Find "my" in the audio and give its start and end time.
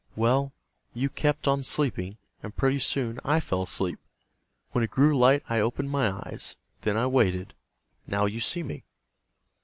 5.91-6.09